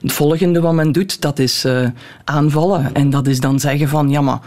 [0.00, 1.88] het volgende wat men doet, dat is uh,
[2.24, 2.94] aanvallen.
[2.94, 4.40] En dat is dan zeggen van, ja maar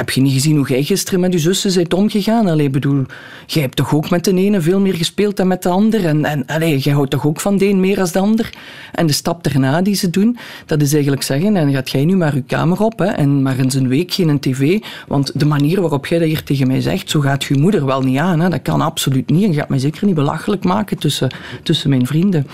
[0.00, 2.48] heb je niet gezien hoe jij gisteren met je zussen bent omgegaan?
[2.48, 3.04] Allee, bedoel,
[3.46, 6.06] jij hebt toch ook met de ene veel meer gespeeld dan met de ander?
[6.06, 8.50] En, en allee, jij houdt toch ook van de een meer dan de ander?
[8.92, 12.16] En de stap daarna die ze doen, dat is eigenlijk zeggen, en gaat jij nu
[12.16, 15.80] maar je kamer op hè, en maar eens een week geen tv, want de manier
[15.80, 18.40] waarop jij dat hier tegen mij zegt, zo gaat je moeder wel niet aan.
[18.40, 18.48] Hè.
[18.48, 21.30] Dat kan absoluut niet en gaat mij zeker niet belachelijk maken tussen,
[21.62, 22.46] tussen mijn vrienden.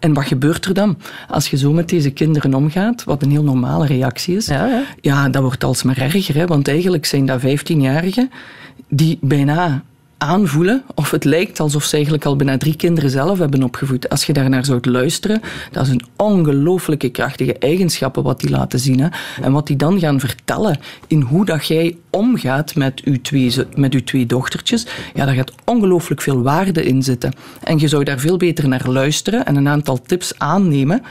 [0.00, 0.96] En wat gebeurt er dan?
[1.28, 4.82] Als je zo met deze kinderen omgaat, wat een heel normale reactie is, ja, ja.
[5.00, 6.34] ja dat wordt alsmaar erger.
[6.34, 6.46] Hè?
[6.46, 8.30] Want eigenlijk zijn dat 15-jarigen
[8.88, 9.82] die bijna
[10.20, 14.08] aanvoelen, of het lijkt alsof ze eigenlijk al bijna drie kinderen zelf hebben opgevoed.
[14.08, 15.40] Als je daarnaar zou luisteren,
[15.72, 19.00] dat is een ongelooflijke krachtige eigenschappen wat die laten zien.
[19.00, 19.08] Hè.
[19.42, 23.94] En wat die dan gaan vertellen in hoe dat jij omgaat met uw twee, met
[23.94, 27.32] uw twee dochtertjes, ja, daar gaat ongelooflijk veel waarde in zitten.
[27.62, 31.02] En je zou daar veel beter naar luisteren en een aantal tips aannemen.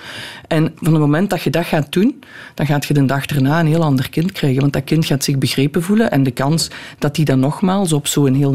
[0.48, 3.60] En van het moment dat je dat gaat doen, dan gaat je de dag erna
[3.60, 4.62] een heel ander kind krijgen.
[4.62, 6.70] Want dat kind gaat zich begrepen voelen en de kans
[7.00, 8.54] dat die dan nogmaals op zo'n heel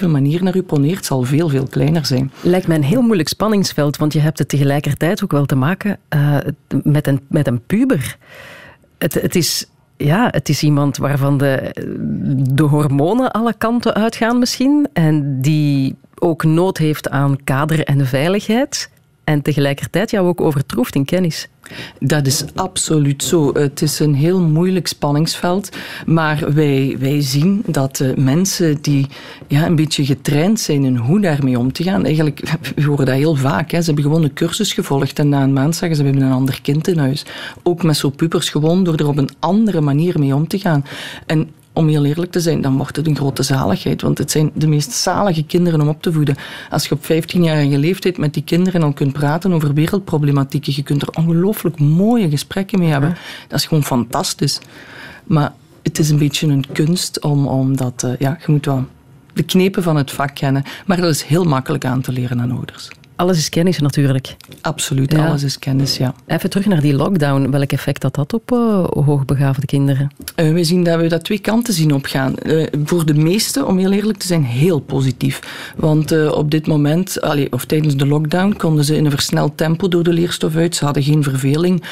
[0.00, 2.32] manier naar u poneert, zal veel, veel kleiner zijn.
[2.40, 5.98] Lijkt mij een heel moeilijk spanningsveld, want je hebt het tegelijkertijd ook wel te maken
[6.14, 6.36] uh,
[6.82, 8.16] met, een, met een puber.
[8.98, 11.74] Het, het is ja, het is iemand waarvan de,
[12.54, 14.88] de hormonen alle kanten uitgaan misschien.
[14.92, 18.90] En die ook nood heeft aan kader en veiligheid.
[19.24, 21.48] En tegelijkertijd jou ook overtroeft in kennis.
[21.98, 23.54] Dat is absoluut zo.
[23.54, 25.76] Het is een heel moeilijk spanningsveld.
[26.06, 29.06] Maar wij, wij zien dat de mensen die
[29.46, 32.04] ja, een beetje getraind zijn in hoe daarmee om te gaan.
[32.04, 32.40] Eigenlijk,
[32.74, 33.70] we horen dat heel vaak.
[33.70, 33.78] Hè.
[33.78, 36.34] Ze hebben gewoon een cursus gevolgd en na een maand zeggen ze: we hebben een
[36.34, 37.24] ander kind in huis.
[37.62, 40.84] Ook met zo'n pubers, gewoon door er op een andere manier mee om te gaan.
[41.26, 44.02] En om heel eerlijk te zijn, dan wordt het een grote zaligheid.
[44.02, 46.36] Want het zijn de meest zalige kinderen om op te voeden.
[46.70, 51.02] Als je op 15-jarige leeftijd met die kinderen al kunt praten over wereldproblematieken, je kunt
[51.02, 53.16] er ongelooflijk mooie gesprekken mee hebben.
[53.48, 54.60] Dat is gewoon fantastisch.
[55.24, 58.02] Maar het is een beetje een kunst om, om dat...
[58.04, 58.84] Uh, ja, je moet wel
[59.32, 60.64] de knepen van het vak kennen.
[60.86, 62.88] Maar dat is heel makkelijk aan te leren aan ouders.
[63.16, 64.36] Alles is kennis natuurlijk.
[64.60, 66.14] Absoluut, alles is kennis, ja.
[66.26, 67.50] Even terug naar die lockdown.
[67.50, 70.10] Welk effect had dat op uh, hoogbegaafde kinderen?
[70.36, 72.34] Uh, we zien dat we dat twee kanten zien opgaan.
[72.42, 75.40] Uh, voor de meesten, om heel eerlijk te zijn, heel positief.
[75.76, 79.88] Want op dit moment, allee, of tijdens de lockdown, konden ze in een versneld tempo
[79.88, 80.76] door de leerstof uit.
[80.76, 81.82] Ze hadden geen verveling.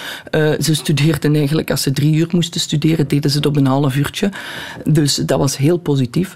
[0.60, 3.96] ze studeerden eigenlijk, als ze drie uur moesten studeren, deden ze het op een half
[3.96, 4.30] uurtje.
[4.84, 6.34] Dus dat was heel positief.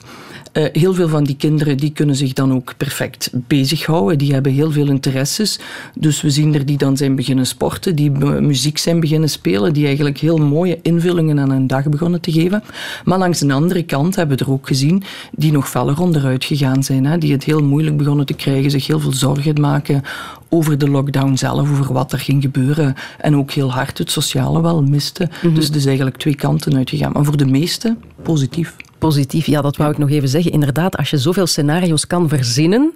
[0.54, 4.18] Uh, heel veel van die kinderen die kunnen zich dan ook perfect bezighouden.
[4.18, 5.58] Die hebben heel veel interesses.
[5.94, 9.86] Dus we zien er die dan zijn beginnen sporten, die muziek zijn beginnen spelen, die
[9.86, 12.62] eigenlijk heel mooie invullingen aan een dag begonnen te geven.
[13.04, 16.82] Maar langs een andere kant hebben we er ook gezien die nog feller onderuit gegaan
[16.82, 17.06] zijn.
[17.06, 17.18] Hè?
[17.18, 20.02] Die het heel moeilijk begonnen te krijgen, zich heel veel zorgen maken
[20.48, 22.94] over de lockdown zelf, over wat er ging gebeuren.
[23.18, 25.28] En ook heel hard het sociale wel miste.
[25.42, 25.54] Mhm.
[25.54, 27.12] Dus het is eigenlijk twee kanten uitgegaan.
[27.12, 29.46] Maar voor de meesten positief positief.
[29.46, 30.52] Ja, dat wou ik nog even zeggen.
[30.52, 32.94] Inderdaad, als je zoveel scenario's kan verzinnen,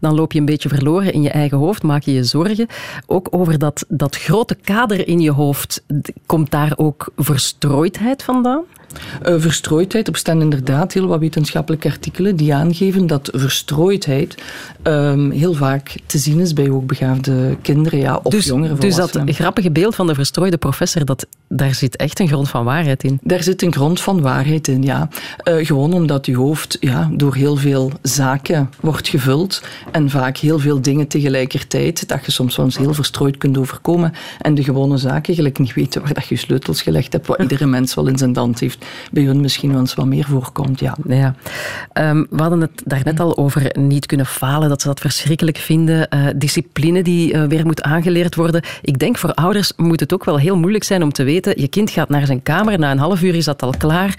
[0.00, 2.66] dan loop je een beetje verloren in je eigen hoofd, maak je je zorgen.
[3.06, 5.84] Ook over dat, dat grote kader in je hoofd,
[6.26, 8.62] komt daar ook verstrooidheid vandaan?
[9.26, 10.06] Uh, verstrooidheid.
[10.06, 14.42] Er bestaan inderdaad heel wat wetenschappelijke artikelen die aangeven dat verstrooidheid
[14.82, 19.20] um, heel vaak te zien is bij hoogbegaafde kinderen ja, of dus, jongeren Dus dat
[19.24, 23.18] grappige beeld van de verstrooide professor, dat, daar zit echt een grond van waarheid in?
[23.22, 25.08] Daar zit een grond van waarheid in, ja.
[25.44, 30.58] Uh, gewoon omdat je hoofd ja, door heel veel zaken wordt gevuld En vaak heel
[30.58, 34.12] veel dingen tegelijkertijd, dat je soms wel eens heel verstrooid kunt overkomen.
[34.40, 37.66] En de gewone zaken gelijk niet weten waar dat je sleutels gelegd hebt, wat iedere
[37.66, 38.84] mens wel in zijn dans heeft.
[39.12, 40.96] Bij hun misschien wel eens wat meer voorkomt, ja.
[41.08, 41.34] ja.
[41.94, 46.08] Um, we hadden het daarnet al over niet kunnen falen, dat ze dat verschrikkelijk vinden.
[46.14, 48.62] Uh, discipline die uh, weer moet aangeleerd worden.
[48.82, 51.68] Ik denk voor ouders moet het ook wel heel moeilijk zijn om te weten, je
[51.68, 54.14] kind gaat naar zijn kamer, na een half uur is dat al klaar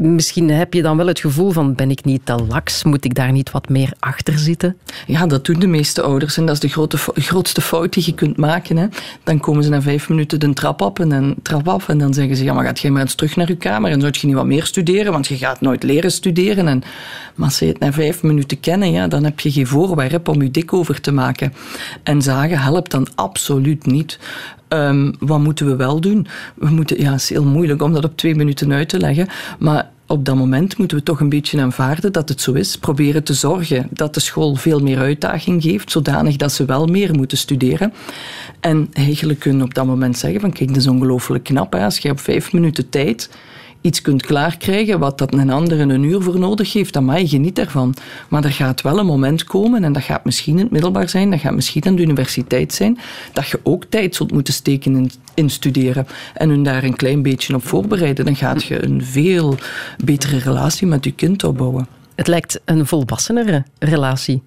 [0.00, 2.84] misschien heb je dan wel het gevoel van ben ik niet te laks?
[2.84, 4.76] Moet ik daar niet wat meer achter zitten?
[5.06, 8.14] Ja, dat doen de meeste ouders en dat is de grote, grootste fout die je
[8.14, 8.76] kunt maken.
[8.76, 8.86] Hè.
[9.24, 12.14] Dan komen ze na vijf minuten de trap op en dan, trap af en dan
[12.14, 14.26] zeggen ze ja, maar gaat jij maar eens terug naar je kamer en zou je
[14.26, 16.68] niet wat meer studeren, want je gaat nooit leren studeren.
[16.68, 16.82] En,
[17.34, 20.42] maar als ze het na vijf minuten kennen, ja, dan heb je geen voorwerp om
[20.42, 21.52] je dik over te maken.
[22.02, 24.18] En zagen helpt dan absoluut niet.
[24.72, 26.26] Um, wat moeten we wel doen?
[26.54, 29.28] We moeten, ja, het is heel moeilijk om dat op twee minuten uit te leggen,
[29.58, 32.78] maar op dat moment moeten we toch een beetje aanvaarden dat het zo is.
[32.78, 37.14] Proberen te zorgen dat de school veel meer uitdaging geeft, zodanig dat ze wel meer
[37.14, 37.92] moeten studeren.
[38.60, 41.72] En eigenlijk kunnen op dat moment zeggen van kijk, dat is ongelooflijk knap.
[41.72, 41.84] Hè?
[41.84, 43.30] Als je op vijf minuten tijd
[43.80, 47.28] iets kunt klaarkrijgen wat dat een ander een uur voor nodig heeft, dan mag je
[47.28, 47.94] geniet ervan.
[48.28, 51.30] Maar er gaat wel een moment komen, en dat gaat misschien in het middelbaar zijn,
[51.30, 52.98] dat gaat misschien aan de universiteit zijn,
[53.32, 57.22] dat je ook tijd zult moeten steken in, in studeren en hun daar een klein
[57.22, 58.24] beetje op voorbereiden.
[58.24, 59.56] Dan gaat je een veel
[60.04, 61.86] betere relatie met je kind opbouwen.
[62.14, 64.42] Het lijkt een volwassenere relatie.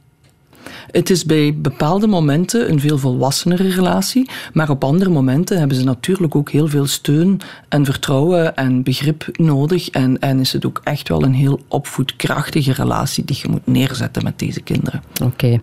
[0.91, 5.83] Het is bij bepaalde momenten een veel volwassenere relatie, maar op andere momenten hebben ze
[5.83, 9.89] natuurlijk ook heel veel steun en vertrouwen en begrip nodig.
[9.89, 14.23] En, en is het ook echt wel een heel opvoedkrachtige relatie die je moet neerzetten
[14.23, 15.03] met deze kinderen.
[15.23, 15.59] Oké.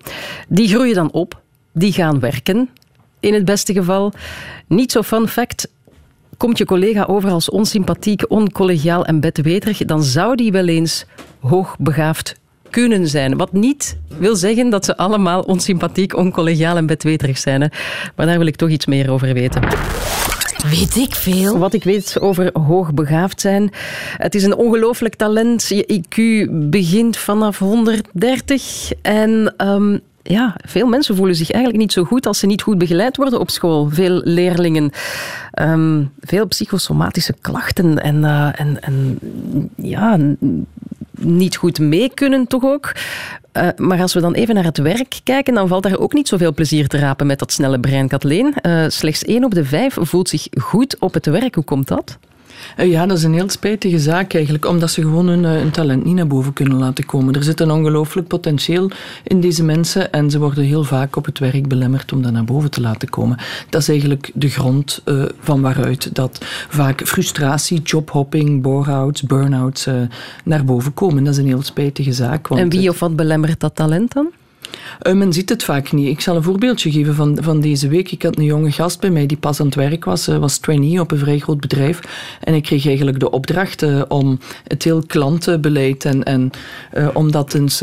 [0.49, 1.41] Die groeien dan op,
[1.73, 2.69] die gaan werken,
[3.21, 4.13] in het beste geval.
[4.67, 5.69] Niet zo fun fact,
[6.37, 11.05] komt je collega over als onsympathiek, oncollegiaal en bedweterig, dan zou die wel eens
[11.41, 12.39] hoogbegaafd
[12.71, 13.37] kunnen zijn.
[13.37, 17.61] Wat niet wil zeggen dat ze allemaal onsympathiek, oncollegiaal en bedweterig zijn.
[17.61, 17.67] Hè.
[18.17, 19.63] Maar daar wil ik toch iets meer over weten.
[20.71, 21.59] Weet ik veel.
[21.59, 23.71] Wat ik weet over hoogbegaafd zijn.
[24.17, 25.67] Het is een ongelooflijk talent.
[25.69, 28.93] Je IQ begint vanaf 130.
[29.03, 32.79] En um, ja, veel mensen voelen zich eigenlijk niet zo goed als ze niet goed
[32.79, 33.89] begeleid worden op school.
[33.91, 34.91] Veel leerlingen,
[35.61, 39.19] um, veel psychosomatische klachten en, uh, en, en
[39.77, 40.19] ja,
[41.21, 42.93] niet goed mee kunnen, toch ook.
[43.53, 46.29] Uh, maar als we dan even naar het werk kijken, dan valt daar ook niet
[46.29, 48.55] zoveel plezier te rapen met dat snelle brein, Kathleen.
[48.63, 51.55] Uh, slechts één op de vijf voelt zich goed op het werk.
[51.55, 52.19] Hoe komt dat?
[52.77, 56.05] Eh, ja, dat is een heel spijtige zaak eigenlijk, omdat ze gewoon hun, hun talent
[56.05, 57.35] niet naar boven kunnen laten komen.
[57.35, 58.91] Er zit een ongelooflijk potentieel
[59.25, 62.45] in deze mensen en ze worden heel vaak op het werk belemmerd om dat naar
[62.45, 63.39] boven te laten komen.
[63.69, 69.95] Dat is eigenlijk de grond uh, van waaruit dat vaak frustratie, jobhopping, bore-outs, burn-outs uh,
[70.45, 71.25] naar boven komen.
[71.25, 72.49] Dat is een heel spijtige zaak.
[72.49, 74.31] Want en wie of wat belemmert dat talent dan?
[75.03, 76.09] Uh, men ziet het vaak niet.
[76.09, 78.13] Ik zal een voorbeeldje geven van, van deze week.
[78.13, 80.59] Ik had een jonge gast bij mij die pas aan het werk was, uh, was
[80.59, 82.01] trainee op een vrij groot bedrijf.
[82.41, 86.51] En ik kreeg eigenlijk de opdracht uh, om het heel klantenbeleid en, en
[87.15, 87.83] om dat eens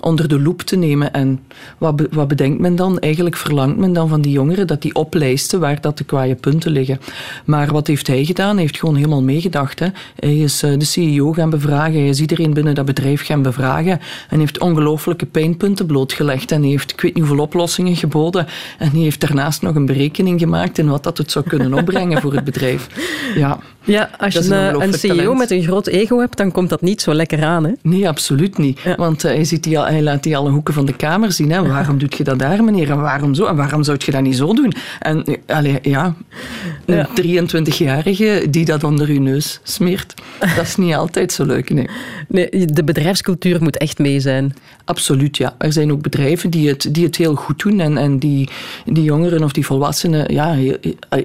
[0.00, 1.12] onder de loep te nemen.
[1.12, 1.40] En
[1.78, 2.98] wat, wat bedenkt men dan?
[2.98, 6.70] Eigenlijk verlangt men dan van die jongeren dat die oplijsten waar dat de kwaaie punten
[6.70, 7.00] liggen.
[7.44, 8.52] Maar wat heeft hij gedaan?
[8.52, 9.78] Hij heeft gewoon helemaal meegedacht.
[9.78, 9.86] Hè.
[10.16, 14.38] Hij is de CEO gaan bevragen, hij is iedereen binnen dat bedrijf gaan bevragen en
[14.38, 18.46] heeft ongelooflijke pijnpunten blootgelegd en heeft ik weet niet hoeveel oplossingen geboden.
[18.78, 22.20] En die heeft daarnaast nog een berekening gemaakt in wat dat het zou kunnen opbrengen
[22.20, 22.86] voor het bedrijf.
[23.34, 25.38] Ja, ja als je een, een, CEO talent.
[25.38, 27.64] met een groot ego hebt, dan komt dat niet zo lekker aan.
[27.64, 27.72] Hè?
[27.82, 28.80] Nee, absoluut niet.
[28.80, 28.94] Ja.
[28.96, 31.50] Want uh, hij, ziet die al, hij laat die alle hoeken van de kamer zien.
[31.50, 31.66] Hè.
[31.66, 32.90] Waarom doet je dat daar, meneer?
[32.90, 33.44] En waarom zo?
[33.44, 34.72] En waarom zou je dat niet zo doen?
[34.98, 36.14] En allee, ja,
[36.84, 37.42] een ja.
[37.42, 40.14] 23-jarige die dat onder uw neus smeert,
[40.56, 41.70] dat is niet altijd zo leuk.
[41.70, 41.88] Nee.
[42.28, 44.54] nee, de bedrijfscultuur moet echt mee zijn.
[44.84, 45.54] Absoluut, ja.
[45.58, 48.48] Er zijn ook bedrijven die het, die het heel goed doen en, en die,
[48.84, 50.56] die jongeren of die volwassenen ja,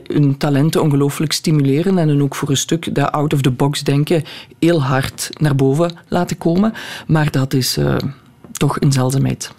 [0.08, 4.24] hun talenten ongelooflijk stimuleren en hun ook voor een stuk dat out-of-the-box denken
[4.60, 6.74] heel hard naar boven laten komen.
[7.08, 7.96] Maar dat is uh,
[8.52, 9.52] toch een zeldzaamheid.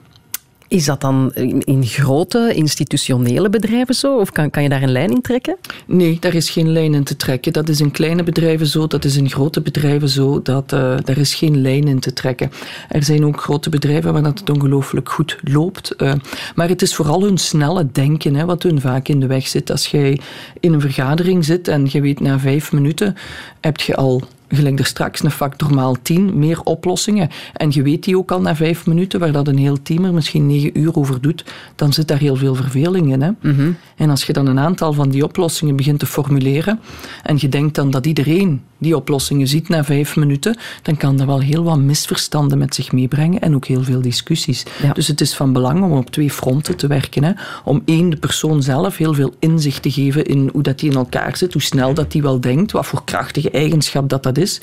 [0.68, 4.18] Is dat dan in grote institutionele bedrijven zo?
[4.18, 5.56] Of kan, kan je daar een lijn in trekken?
[5.86, 7.52] Nee, daar is geen lijn in te trekken.
[7.52, 10.42] Dat is in kleine bedrijven zo, dat is in grote bedrijven zo.
[10.42, 12.50] Dat, uh, daar is geen lijn in te trekken.
[12.88, 15.94] Er zijn ook grote bedrijven waar dat het ongelooflijk goed loopt.
[15.98, 16.12] Uh,
[16.54, 19.70] maar het is vooral hun snelle denken hè, wat hun vaak in de weg zit.
[19.70, 20.20] Als jij
[20.60, 23.16] in een vergadering zit en je weet na vijf minuten
[23.60, 27.28] heb je al gelijk er straks een factor maal 10, meer oplossingen.
[27.52, 30.14] En je weet die ook al na vijf minuten, waar dat een heel team er
[30.14, 33.22] misschien negen uur over doet, dan zit daar heel veel verveling in.
[33.22, 33.30] Hè?
[33.40, 33.76] Mm -hmm.
[33.96, 36.80] En als je dan een aantal van die oplossingen begint te formuleren,
[37.22, 41.26] en je denkt dan dat iedereen die oplossingen ziet na vijf minuten, dan kan dat
[41.26, 44.64] wel heel wat misverstanden met zich meebrengen en ook heel veel discussies.
[44.92, 47.24] Dus het is van belang om op twee fronten te werken.
[47.24, 47.32] Hè.
[47.64, 50.96] Om één, de persoon zelf heel veel inzicht te geven in hoe dat die in
[50.96, 54.60] elkaar zit, hoe snel dat die wel denkt, wat voor krachtige eigenschap dat dat is.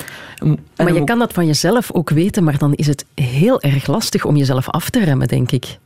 [0.76, 4.26] maar je kan dat van jezelf ook weten, maar dan is het heel erg lastig
[4.26, 5.80] om jezelf af te remmen, denk ik.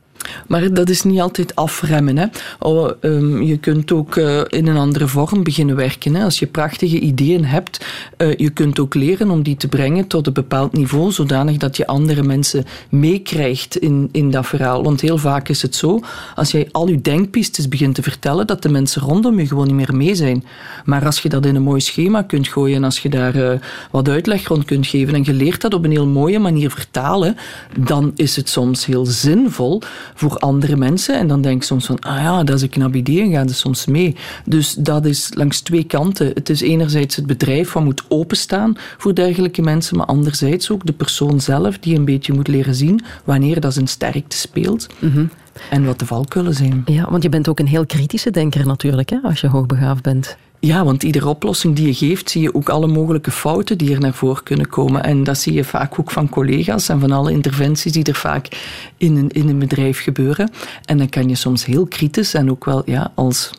[0.46, 2.18] Maar dat is niet altijd afremmen.
[2.18, 2.26] Hè.
[2.58, 6.14] Oh, ehm, je kunt ook uh, in een andere vorm beginnen werken.
[6.14, 6.24] Hè.
[6.24, 7.84] Als je prachtige ideeën hebt,
[8.18, 11.76] uh, je kunt ook leren om die te brengen tot een bepaald niveau, zodanig dat
[11.76, 14.82] je andere mensen meekrijgt in, in dat verhaal.
[14.82, 16.00] Want heel vaak is het zo,
[16.34, 19.74] als jij al je denkpistes begint te vertellen, dat de mensen rondom je gewoon niet
[19.74, 20.44] meer mee zijn.
[20.84, 23.50] Maar als je dat in een mooi schema kunt gooien en als je daar uh,
[23.90, 27.36] wat uitleg rond kunt geven en je leert dat op een heel mooie manier vertalen,
[27.78, 29.82] dan is het soms heel zinvol
[30.16, 31.18] voor andere mensen.
[31.18, 33.48] En dan denk ik soms van, ah ja, dat is een knap idee en gaan
[33.48, 34.16] ze soms mee.
[34.44, 36.30] Dus dat is langs twee kanten.
[36.34, 40.92] Het is enerzijds het bedrijf wat moet openstaan voor dergelijke mensen, maar anderzijds ook de
[40.92, 44.86] persoon zelf die een beetje moet leren zien wanneer dat zijn sterkte speelt.
[44.98, 45.24] Mhm.
[45.70, 46.82] En wat de valkuilen zijn.
[46.84, 50.36] Ja, want je bent ook een heel kritische denker natuurlijk, hè, als je hoogbegaafd bent.
[50.60, 54.00] Ja, want iedere oplossing die je geeft, zie je ook alle mogelijke fouten die er
[54.00, 55.04] naar voren kunnen komen.
[55.04, 58.48] En dat zie je vaak ook van collega's en van alle interventies die er vaak
[58.96, 60.50] in een, in een bedrijf gebeuren.
[60.84, 63.50] En dan kan je soms heel kritisch en ook wel ja, als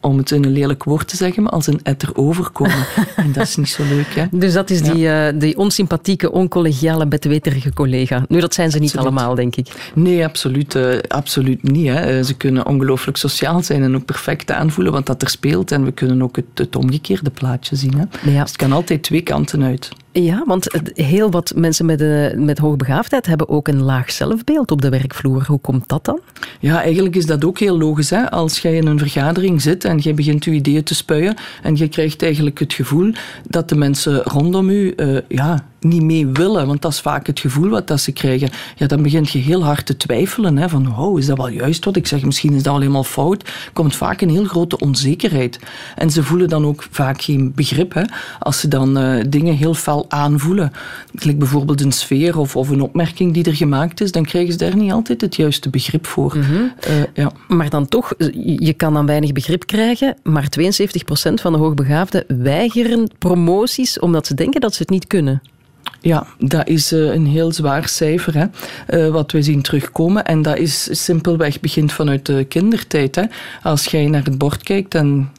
[0.00, 2.86] om het in een lelijk woord te zeggen, maar als een etter overkomen.
[3.16, 4.14] en dat is niet zo leuk.
[4.14, 4.24] Hè?
[4.30, 8.24] Dus dat is die, uh, die onsympathieke, oncollegiale, bedweterige collega.
[8.28, 9.90] Nu, dat zijn ze niet allemaal, denk ik.
[9.94, 11.88] Nee, absoluut, uh, absoluut niet.
[11.88, 12.22] Hè.
[12.22, 15.72] Ze kunnen ongelooflijk sociaal zijn en ook perfect aanvoelen wat dat er speelt.
[15.72, 17.94] En we kunnen ook het, het omgekeerde plaatje zien.
[17.94, 18.30] Hè.
[18.30, 18.40] Ja.
[18.40, 19.90] Dus het kan altijd twee kanten uit.
[20.12, 24.82] Ja, want heel wat mensen met, uh, met hoogbegaafdheid hebben ook een laag zelfbeeld op
[24.82, 25.44] de werkvloer.
[25.46, 26.20] Hoe komt dat dan?
[26.60, 28.10] Ja, eigenlijk is dat ook heel logisch.
[28.10, 28.30] Hè?
[28.30, 31.88] Als jij in een vergadering zit en je begint je ideeën te spuien en je
[31.88, 33.12] krijgt eigenlijk het gevoel
[33.48, 37.40] dat de mensen rondom u uh, ja, niet mee willen, want dat is vaak het
[37.40, 38.50] gevoel wat dat ze krijgen.
[38.76, 40.56] Ja, dan begint je heel hard te twijfelen.
[40.56, 42.22] Hè, van, oh, is dat wel juist wat ik zeg?
[42.22, 43.50] Misschien is dat al helemaal fout.
[43.72, 45.58] Komt vaak een heel grote onzekerheid.
[45.96, 47.94] En ze voelen dan ook vaak geen begrip.
[47.94, 48.02] Hè,
[48.38, 50.72] als ze dan uh, dingen heel fel aanvoelen.
[51.14, 54.58] Gelijk bijvoorbeeld een sfeer of, of een opmerking die er gemaakt is, dan krijgen ze
[54.58, 56.36] daar niet altijd het juiste begrip voor.
[56.36, 56.72] Mm -hmm.
[56.88, 57.32] uh, ja.
[57.48, 63.10] Maar dan toch, je kan dan weinig begrip krijgen, maar 72% van de hoogbegaafden weigeren
[63.18, 65.42] promoties omdat ze denken dat ze het niet kunnen.
[66.00, 68.46] Ja, dat is uh, een heel zwaar cijfer, hè,
[69.06, 70.24] uh, wat we zien terugkomen.
[70.24, 73.14] En dat is simpelweg begint vanuit de kindertijd.
[73.14, 73.22] Hè.
[73.62, 75.30] Als jij naar het bord kijkt en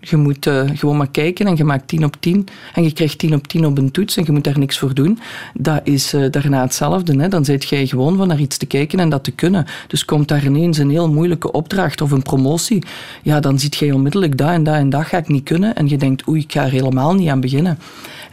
[0.00, 3.18] je moet uh, gewoon maar kijken en je maakt 10 op 10 en je krijgt
[3.18, 5.18] 10 op 10 op een toets en je moet daar niks voor doen.
[5.54, 7.20] Dat is daarna hetzelfde.
[7.20, 7.28] Hè.
[7.28, 9.66] Dan zit jij gewoon van naar iets te kijken en dat te kunnen.
[9.86, 12.84] Dus komt daar ineens een heel moeilijke opdracht of een promotie,
[13.22, 15.88] ja, dan ziet jij onmiddellijk dat en dat en dat ga ik niet kunnen en
[15.88, 17.78] je denkt, oei, ik ga er helemaal niet aan beginnen.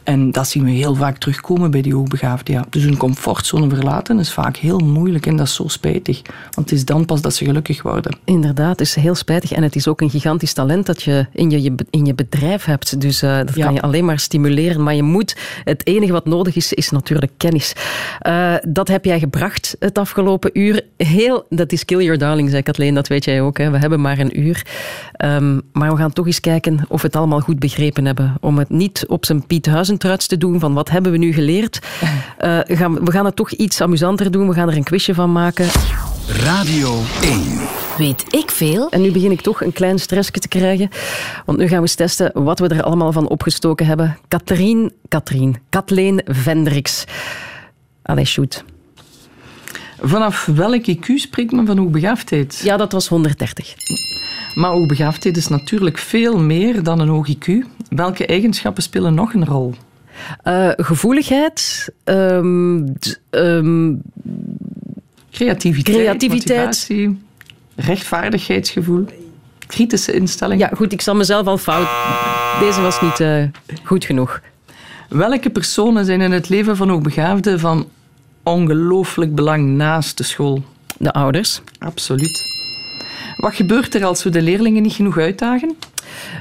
[0.07, 2.53] En dat zien we heel vaak terugkomen bij die hoogbegaafden.
[2.53, 2.65] Ja.
[2.69, 6.21] Dus hun comfortzone verlaten is vaak heel moeilijk en dat is zo spijtig.
[6.51, 8.17] Want het is dan pas dat ze gelukkig worden.
[8.23, 9.51] Inderdaad, het is heel spijtig.
[9.51, 13.01] En het is ook een gigantisch talent dat je in je, in je bedrijf hebt.
[13.01, 13.65] Dus uh, dat ja.
[13.65, 14.83] kan je alleen maar stimuleren.
[14.83, 17.73] Maar je moet, het enige wat nodig is, is natuurlijk kennis.
[18.27, 20.81] Uh, dat heb jij gebracht het afgelopen uur.
[20.97, 23.57] Heel, dat is kill your darling, zei Kathleen, dat weet jij ook.
[23.57, 23.71] Hè.
[23.71, 24.65] We hebben maar een uur.
[25.25, 28.35] Um, maar we gaan toch eens kijken of we het allemaal goed begrepen hebben.
[28.39, 31.79] Om het niet op zijn Piet Huizen te doen van wat hebben we nu geleerd.
[32.41, 34.47] Uh, gaan, we gaan het toch iets amusanter doen.
[34.47, 35.67] We gaan er een quizje van maken.
[36.27, 37.41] Radio 1.
[37.97, 38.89] Weet ik veel?
[38.89, 40.89] En nu begin ik toch een klein stressje te krijgen.
[41.45, 44.17] Want nu gaan we eens testen wat we er allemaal van opgestoken hebben.
[44.27, 47.05] Katrien, Katrien, Kathleen Vendricks.
[48.01, 48.63] Allee, shoot.
[49.99, 52.61] Vanaf welk IQ spreekt men van hoogbegaafdheid?
[52.63, 53.75] Ja, dat was 130.
[54.55, 57.51] Maar hoogbegaafdheid is natuurlijk veel meer dan een hoog IQ.
[57.89, 59.73] Welke eigenschappen spelen nog een rol?
[60.43, 62.93] Uh, gevoeligheid, um,
[63.29, 64.01] um,
[65.31, 66.57] creativiteit, creativiteit.
[66.57, 67.19] motivatie,
[67.75, 69.05] rechtvaardigheidsgevoel,
[69.67, 70.61] kritische instelling.
[70.61, 71.87] Ja, goed, ik zal mezelf al fout.
[72.59, 73.43] Deze was niet uh,
[73.83, 74.41] goed genoeg.
[75.09, 77.89] Welke personen zijn in het leven van hoogbegaafden van
[78.43, 80.63] ongelooflijk belang naast de school?
[80.97, 81.61] De ouders.
[81.79, 82.55] Absoluut.
[83.37, 85.75] Wat gebeurt er als we de leerlingen niet genoeg uitdagen?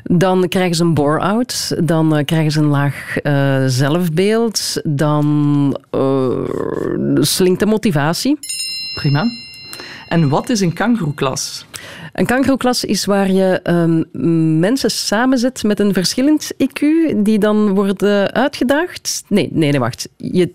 [0.03, 6.31] Dan krijgen ze een bore-out, dan uh, krijgen ze een laag uh, zelfbeeld, dan uh,
[7.21, 8.39] slinkt de motivatie.
[8.95, 9.25] Prima.
[10.09, 11.67] En wat is een kangoeroeklas?
[12.13, 16.81] Een kangoeroeklas is waar je um, mensen samenzet met een verschillend IQ,
[17.17, 19.25] die dan worden uitgedaagd.
[19.29, 20.09] Nee, nee, nee wacht.
[20.17, 20.53] Je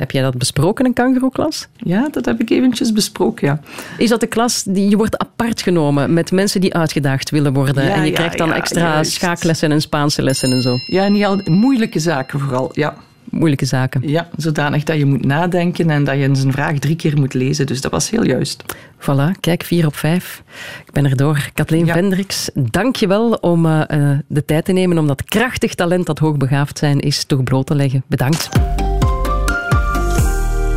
[0.00, 1.68] Heb jij dat besproken, een kangeroeklas?
[1.76, 3.60] Ja, dat heb ik eventjes besproken, ja.
[3.98, 7.84] Is dat de klas die je wordt apart genomen met mensen die uitgedaagd willen worden?
[7.84, 10.76] Ja, en je ja, krijgt dan ja, extra schaaklessen en Spaanse lessen en zo.
[10.86, 12.94] Ja, niet al moeilijke zaken vooral, ja.
[13.24, 14.08] Moeilijke zaken.
[14.08, 17.66] Ja, zodanig dat je moet nadenken en dat je zijn vraag drie keer moet lezen.
[17.66, 18.64] Dus dat was heel juist.
[18.98, 20.42] Voilà, kijk, vier op vijf.
[20.86, 21.50] Ik ben erdoor.
[21.54, 21.92] Kathleen Ja.
[21.92, 26.06] Vendricks, dank je wel om eh, eh, de tijd te nemen om dat krachtig talent
[26.06, 28.02] dat hoogbegaafd zijn is toch bloot te leggen.
[28.06, 28.48] Bedankt.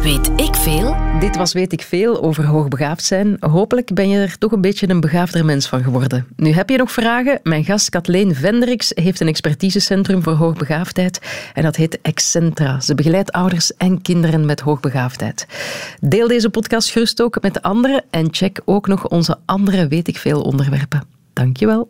[0.03, 0.95] Weet ik veel?
[1.19, 3.37] Dit was Weet ik Veel over hoogbegaafd zijn.
[3.39, 6.27] Hopelijk ben je er toch een beetje een begaafder mens van geworden.
[6.35, 7.39] Nu heb je nog vragen?
[7.43, 11.19] Mijn gast Kathleen Vendricks heeft een expertisecentrum voor hoogbegaafdheid
[11.53, 12.79] en dat heet Excentra.
[12.79, 15.47] Ze begeleidt ouders en kinderen met hoogbegaafdheid.
[15.99, 20.07] Deel deze podcast gerust ook met de anderen en check ook nog onze andere Weet
[20.07, 21.03] ik Veel onderwerpen.
[21.33, 21.81] Dankjewel.